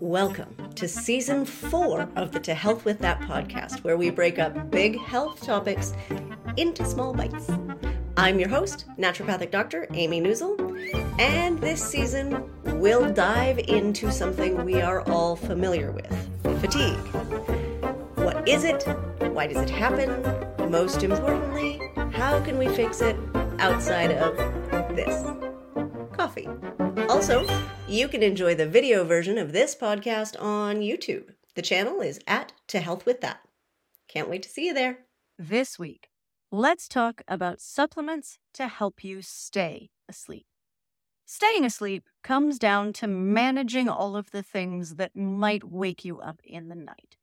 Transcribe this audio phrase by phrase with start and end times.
[0.00, 4.70] Welcome to season four of the To Health With That podcast, where we break up
[4.70, 5.94] big health topics
[6.58, 7.50] into small bites.
[8.16, 10.58] I'm your host, naturopathic doctor Amy Neuzil,
[11.18, 16.98] and this season we'll dive into something we are all familiar with fatigue.
[18.16, 18.82] What is it?
[19.32, 20.70] Why does it happen?
[20.70, 21.80] Most importantly,
[22.12, 23.16] how can we fix it
[23.58, 24.36] outside of
[24.94, 25.35] this?
[26.16, 26.48] Coffee.
[27.10, 27.46] Also,
[27.86, 31.34] you can enjoy the video version of this podcast on YouTube.
[31.54, 33.40] The channel is at To Health With That.
[34.08, 35.00] Can't wait to see you there.
[35.38, 36.08] This week,
[36.50, 40.46] let's talk about supplements to help you stay asleep.
[41.26, 46.40] Staying asleep comes down to managing all of the things that might wake you up
[46.42, 47.16] in the night.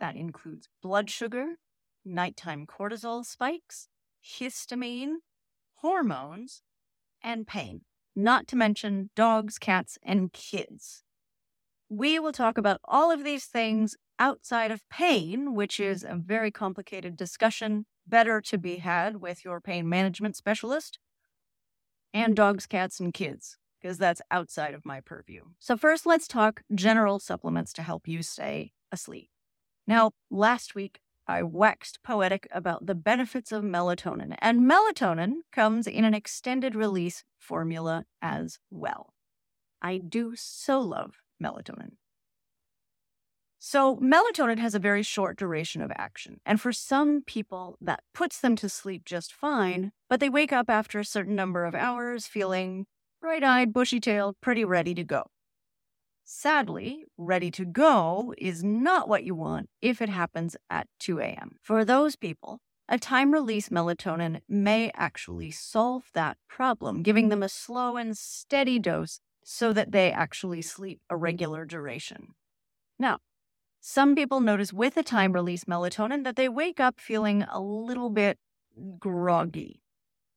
[0.00, 1.56] That includes blood sugar,
[2.02, 3.88] nighttime cortisol spikes,
[4.24, 5.16] histamine,
[5.74, 6.62] hormones,
[7.22, 7.82] and pain
[8.14, 11.02] not to mention dogs, cats, and kids.
[11.88, 16.50] We will talk about all of these things outside of pain, which is a very
[16.50, 20.98] complicated discussion, better to be had with your pain management specialist,
[22.14, 25.42] and dogs, cats, and kids, because that's outside of my purview.
[25.58, 29.28] So, first, let's talk general supplements to help you stay asleep.
[29.86, 36.04] Now, last week, I waxed poetic about the benefits of melatonin, and melatonin comes in
[36.04, 39.14] an extended release formula as well.
[39.80, 41.92] I do so love melatonin.
[43.58, 48.40] So, melatonin has a very short duration of action, and for some people, that puts
[48.40, 52.26] them to sleep just fine, but they wake up after a certain number of hours
[52.26, 52.86] feeling
[53.20, 55.30] bright eyed, bushy tailed, pretty ready to go.
[56.34, 61.58] Sadly, ready to go is not what you want if it happens at 2 a.m.
[61.60, 62.58] For those people,
[62.88, 68.78] a time release melatonin may actually solve that problem, giving them a slow and steady
[68.78, 72.28] dose so that they actually sleep a regular duration.
[72.98, 73.18] Now,
[73.82, 78.10] some people notice with a time release melatonin that they wake up feeling a little
[78.10, 78.38] bit
[78.98, 79.82] groggy.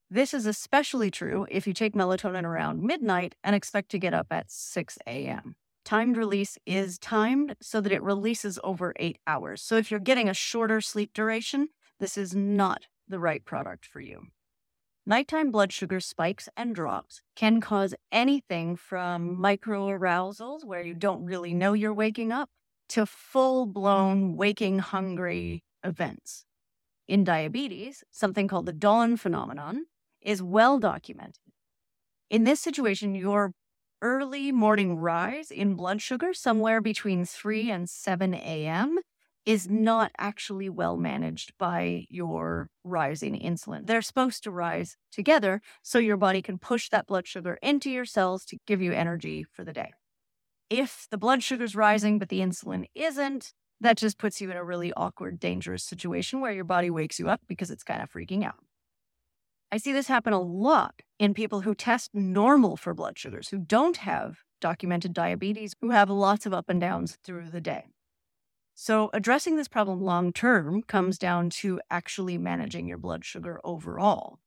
[0.09, 4.27] This is especially true if you take melatonin around midnight and expect to get up
[4.29, 5.55] at 6 a.m.
[5.85, 9.61] Timed release is timed so that it releases over eight hours.
[9.61, 11.69] So if you're getting a shorter sleep duration,
[11.99, 14.23] this is not the right product for you.
[15.05, 21.23] Nighttime blood sugar spikes and drops can cause anything from micro arousals, where you don't
[21.23, 22.49] really know you're waking up,
[22.89, 26.45] to full blown waking hungry events.
[27.07, 29.85] In diabetes, something called the dawn phenomenon
[30.19, 31.53] is well documented.
[32.31, 33.53] In this situation, your
[34.01, 37.71] early morning rise in blood sugar, somewhere between 3 mm-hmm.
[37.71, 38.99] and 7 a.m.,
[39.45, 43.85] is not actually well managed by your rising insulin.
[43.85, 48.05] They're supposed to rise together so your body can push that blood sugar into your
[48.05, 49.91] cells to give you energy for the day.
[50.69, 54.63] If the blood sugar's rising but the insulin isn't, that just puts you in a
[54.63, 58.43] really awkward, dangerous situation where your body wakes you up because it's kind of freaking
[58.43, 58.64] out.
[59.71, 63.57] I see this happen a lot in people who test normal for blood sugars, who
[63.59, 67.87] don't have documented diabetes, who have lots of up and downs through the day.
[68.75, 74.39] So, addressing this problem long term comes down to actually managing your blood sugar overall.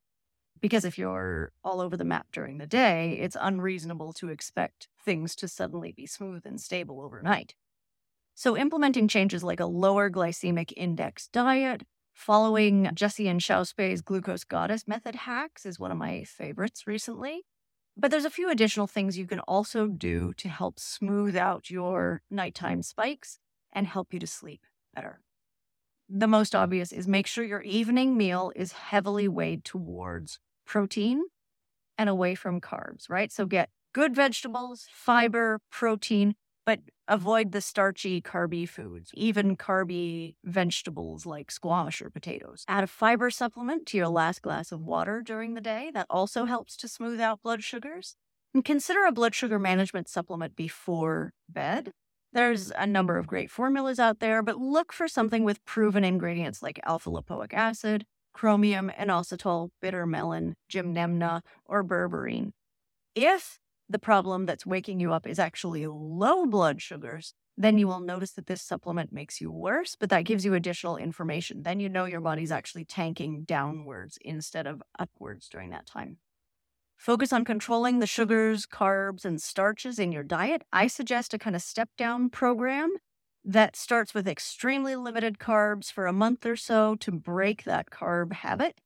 [0.60, 5.36] Because if you're all over the map during the day, it's unreasonable to expect things
[5.36, 7.54] to suddenly be smooth and stable overnight.
[8.34, 11.84] So, implementing changes like a lower glycemic index diet,
[12.18, 17.46] Following Jessie Inchauspé's glucose goddess method hacks is one of my favorites recently.
[17.96, 22.22] But there's a few additional things you can also do to help smooth out your
[22.28, 23.38] nighttime spikes
[23.72, 25.20] and help you to sleep better.
[26.08, 31.22] The most obvious is make sure your evening meal is heavily weighed towards protein
[31.96, 33.30] and away from carbs, right?
[33.30, 36.34] So get good vegetables, fiber, protein,
[36.68, 42.66] but avoid the starchy, carby foods, even carby vegetables like squash or potatoes.
[42.68, 45.90] Add a fiber supplement to your last glass of water during the day.
[45.94, 48.16] That also helps to smooth out blood sugars.
[48.52, 51.92] And consider a blood sugar management supplement before bed.
[52.34, 56.62] There's a number of great formulas out there, but look for something with proven ingredients
[56.62, 58.04] like alpha lipoic acid,
[58.34, 62.50] chromium, inositol, bitter melon, gymnema, or berberine.
[63.14, 68.00] If the problem that's waking you up is actually low blood sugars, then you will
[68.00, 71.62] notice that this supplement makes you worse, but that gives you additional information.
[71.62, 76.18] Then you know your body's actually tanking downwards instead of upwards during that time.
[76.96, 80.62] Focus on controlling the sugars, carbs, and starches in your diet.
[80.72, 82.90] I suggest a kind of step down program
[83.44, 88.32] that starts with extremely limited carbs for a month or so to break that carb
[88.32, 88.80] habit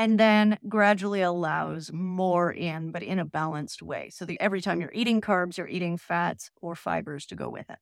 [0.00, 4.08] and then gradually allows more in, but in a balanced way.
[4.08, 7.68] So that every time you're eating carbs, you're eating fats or fibers to go with
[7.68, 7.76] it.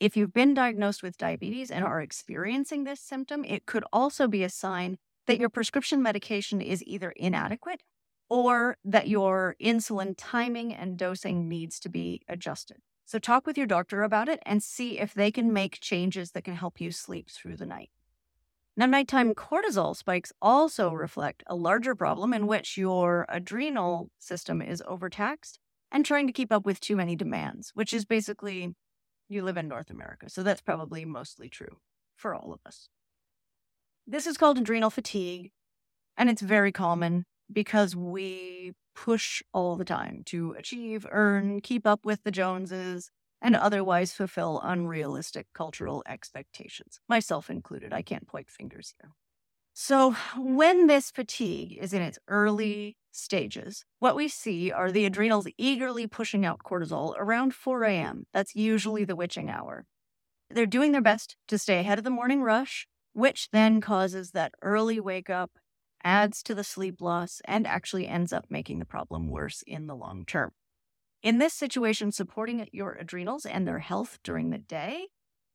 [0.00, 4.42] If you've been diagnosed with diabetes and are experiencing this symptom, it could also be
[4.42, 4.98] a sign
[5.28, 7.84] that your prescription medication is either inadequate
[8.28, 12.78] or that your insulin timing and dosing needs to be adjusted.
[13.04, 16.42] So, talk with your doctor about it and see if they can make changes that
[16.42, 17.90] can help you sleep through the night.
[18.76, 24.82] Now, nighttime cortisol spikes also reflect a larger problem in which your adrenal system is
[24.86, 25.60] overtaxed
[25.92, 28.74] and trying to keep up with too many demands, which is basically
[29.28, 30.28] you live in North America.
[30.28, 31.78] So that's probably mostly true
[32.16, 32.88] for all of us.
[34.06, 35.52] This is called adrenal fatigue,
[36.16, 42.04] and it's very common because we push all the time to achieve, earn, keep up
[42.04, 43.10] with the Joneses,
[43.44, 47.92] and otherwise fulfill unrealistic cultural expectations, myself included.
[47.92, 49.12] I can't point fingers here.
[49.74, 55.46] So, when this fatigue is in its early stages, what we see are the adrenals
[55.58, 58.24] eagerly pushing out cortisol around 4 a.m.
[58.32, 59.84] That's usually the witching hour.
[60.48, 64.54] They're doing their best to stay ahead of the morning rush, which then causes that
[64.62, 65.50] early wake up,
[66.02, 69.96] adds to the sleep loss, and actually ends up making the problem worse in the
[69.96, 70.52] long term.
[71.24, 75.06] In this situation, supporting your adrenals and their health during the day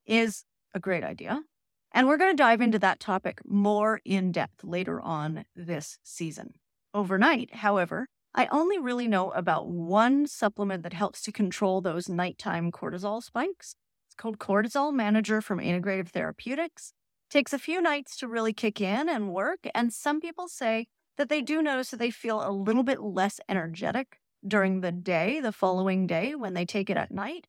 [0.03, 0.43] is
[0.73, 1.43] a great idea.
[1.91, 6.55] And we're going to dive into that topic more in depth later on this season.
[6.91, 12.71] Overnight, however, I only really know about one supplement that helps to control those nighttime
[12.71, 13.75] cortisol spikes.
[14.07, 16.93] It's called Cortisol Manager from Integrative Therapeutics.
[17.29, 20.87] takes a few nights to really kick in and work, and some people say
[21.17, 25.39] that they do notice that they feel a little bit less energetic during the day,
[25.39, 27.47] the following day, when they take it at night,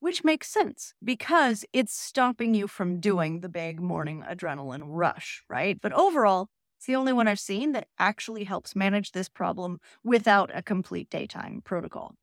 [0.00, 5.78] which makes sense because it's stopping you from doing the big morning adrenaline rush, right?
[5.80, 6.48] But overall,
[6.78, 11.10] it's the only one I've seen that actually helps manage this problem without a complete
[11.10, 12.14] daytime protocol.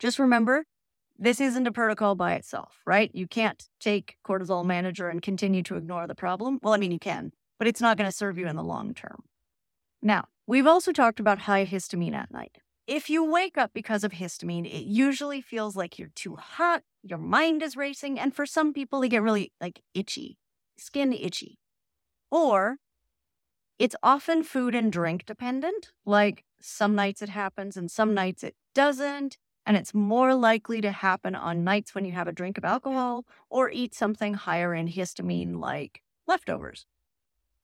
[0.00, 0.64] Just remember,
[1.16, 3.10] this isn't a protocol by itself, right?
[3.14, 6.58] You can't take cortisol manager and continue to ignore the problem.
[6.62, 8.94] Well, I mean, you can, but it's not going to serve you in the long
[8.94, 9.22] term.
[10.02, 12.58] Now, we've also talked about high histamine at night.
[12.88, 17.18] If you wake up because of histamine, it usually feels like you're too hot, your
[17.18, 20.38] mind is racing, and for some people, they get really like itchy,
[20.78, 21.58] skin itchy.
[22.30, 22.78] Or
[23.78, 25.92] it's often food and drink dependent.
[26.06, 29.36] Like some nights it happens and some nights it doesn't.
[29.66, 33.26] And it's more likely to happen on nights when you have a drink of alcohol
[33.50, 36.86] or eat something higher in histamine like leftovers.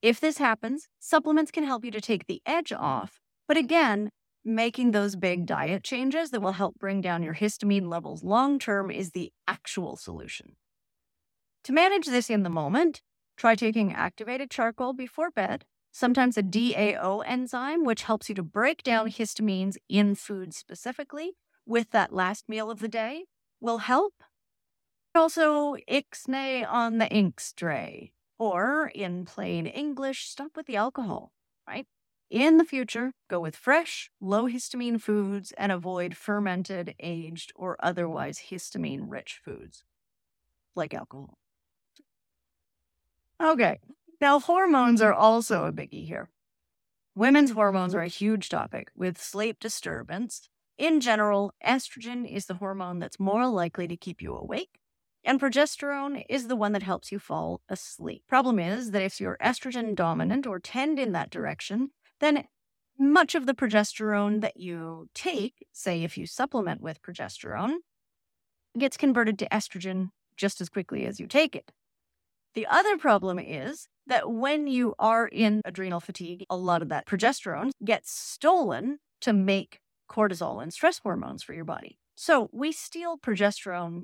[0.02, 3.22] If this happens, supplements can help you to take the edge off.
[3.48, 4.10] But again,
[4.44, 8.90] making those big diet changes that will help bring down your histamine levels long term
[8.90, 10.56] is the actual solution.
[11.64, 13.00] To manage this in the moment,
[13.36, 18.82] try taking activated charcoal before bed, sometimes a DAO enzyme, which helps you to break
[18.82, 21.32] down histamines in food specifically
[21.66, 23.24] with that last meal of the day,
[23.60, 24.22] will help.
[25.14, 31.32] Also, ixnay on the ink tray, or in plain English, stop with the alcohol,
[31.66, 31.86] right?
[32.30, 38.44] In the future, go with fresh, low histamine foods and avoid fermented, aged, or otherwise
[38.50, 39.84] histamine rich foods
[40.74, 41.38] like alcohol.
[43.42, 43.78] Okay,
[44.20, 46.30] now hormones are also a biggie here.
[47.14, 50.48] Women's hormones are a huge topic with sleep disturbance.
[50.76, 54.80] In general, estrogen is the hormone that's more likely to keep you awake,
[55.24, 58.24] and progesterone is the one that helps you fall asleep.
[58.26, 61.90] Problem is that if you're estrogen dominant or tend in that direction,
[62.24, 62.44] then
[62.98, 67.76] much of the progesterone that you take, say if you supplement with progesterone,
[68.78, 71.72] gets converted to estrogen just as quickly as you take it.
[72.54, 77.06] The other problem is that when you are in adrenal fatigue, a lot of that
[77.06, 81.98] progesterone gets stolen to make cortisol and stress hormones for your body.
[82.14, 84.02] So we steal progesterone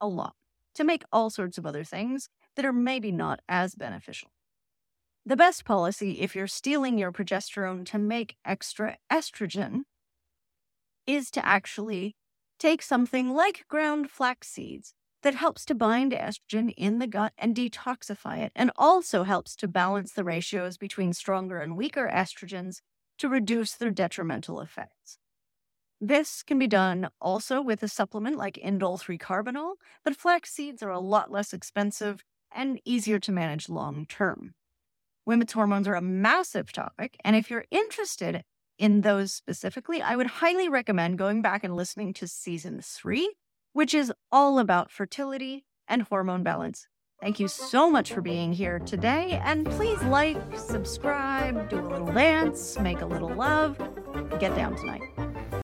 [0.00, 0.34] a lot
[0.74, 4.30] to make all sorts of other things that are maybe not as beneficial.
[5.24, 9.82] The best policy, if you're stealing your progesterone to make extra estrogen,
[11.06, 12.16] is to actually
[12.58, 17.54] take something like ground flax seeds that helps to bind estrogen in the gut and
[17.54, 22.80] detoxify it, and also helps to balance the ratios between stronger and weaker estrogens
[23.18, 25.18] to reduce their detrimental effects.
[26.00, 30.82] This can be done also with a supplement like indole 3 carbinol, but flax seeds
[30.82, 34.54] are a lot less expensive and easier to manage long term.
[35.26, 37.16] Women's hormones are a massive topic.
[37.24, 38.44] And if you're interested
[38.78, 43.34] in those specifically, I would highly recommend going back and listening to season three,
[43.72, 46.86] which is all about fertility and hormone balance
[47.22, 49.40] Thank you so much for being here today.
[49.44, 53.78] And please like, subscribe, do a little dance, make a little love.
[54.40, 55.02] Get down tonight.